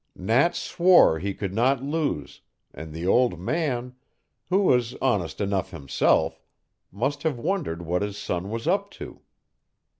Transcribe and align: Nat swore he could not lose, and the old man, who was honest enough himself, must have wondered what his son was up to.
Nat 0.15 0.55
swore 0.55 1.19
he 1.19 1.31
could 1.31 1.53
not 1.53 1.83
lose, 1.83 2.41
and 2.73 2.91
the 2.91 3.05
old 3.05 3.39
man, 3.39 3.93
who 4.49 4.61
was 4.63 4.95
honest 4.95 5.39
enough 5.39 5.69
himself, 5.69 6.41
must 6.91 7.21
have 7.21 7.37
wondered 7.37 7.83
what 7.83 8.01
his 8.01 8.17
son 8.17 8.49
was 8.49 8.67
up 8.67 8.89
to. 8.89 9.21